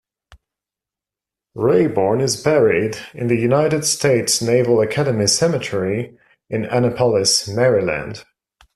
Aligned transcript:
Raborn 1.55 2.21
is 2.23 2.41
buried 2.43 2.97
in 3.13 3.27
the 3.27 3.37
United 3.37 3.85
States 3.85 4.41
Naval 4.41 4.81
Academy 4.81 5.27
Cemetery 5.27 6.17
in 6.49 6.65
Annapolis, 6.65 7.47
Maryland. 7.47 8.25